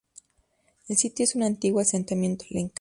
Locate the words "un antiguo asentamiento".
1.35-2.43